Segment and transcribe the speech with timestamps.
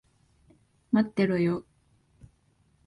[0.91, 1.63] 待ってろよ。